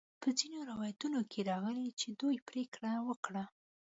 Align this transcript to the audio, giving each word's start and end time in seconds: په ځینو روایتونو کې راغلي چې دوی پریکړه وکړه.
په 0.21 0.29
ځینو 0.39 0.57
روایتونو 0.71 1.19
کې 1.31 1.39
راغلي 1.51 1.87
چې 1.99 2.07
دوی 2.19 2.37
پریکړه 2.47 2.93
وکړه. 3.07 3.43